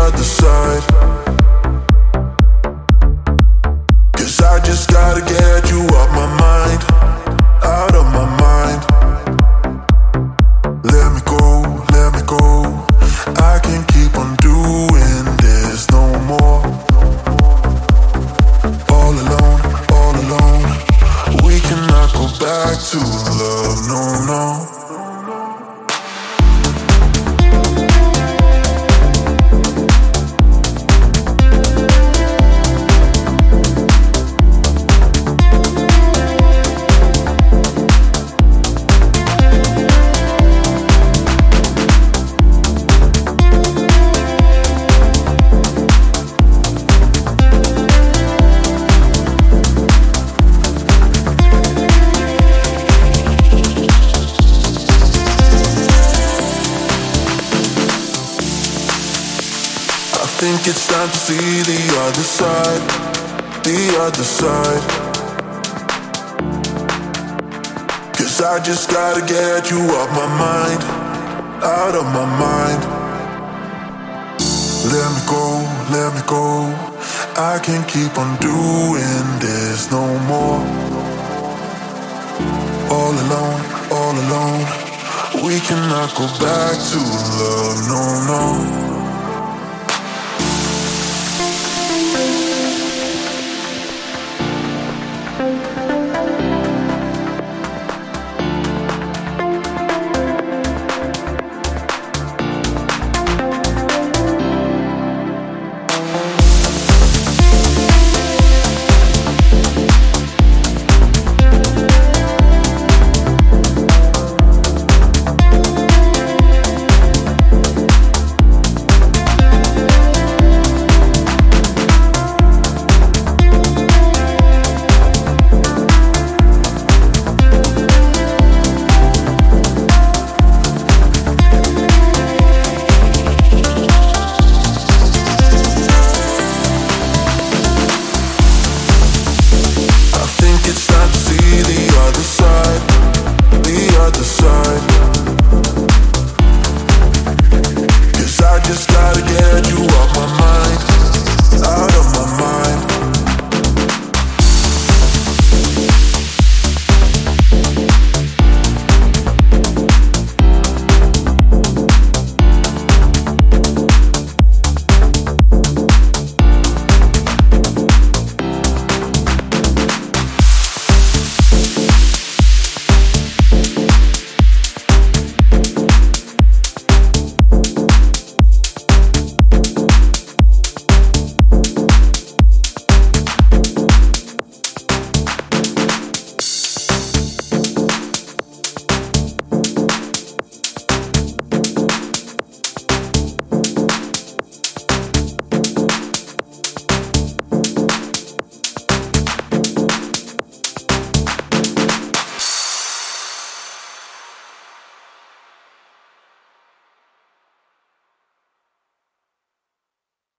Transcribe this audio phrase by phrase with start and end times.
[0.00, 0.99] the other side.
[60.40, 62.82] Think it's time to see the other side,
[63.62, 64.84] the other side.
[68.16, 70.82] Cause I just gotta get you off my mind,
[71.62, 72.80] out of my mind.
[74.88, 75.44] Let me go,
[75.92, 76.72] let me go.
[77.36, 80.64] I can't keep on doing this no more.
[82.88, 83.60] All alone,
[83.92, 84.64] all alone.
[85.44, 87.00] We cannot go back to
[87.36, 88.00] love, no,
[88.32, 88.89] no.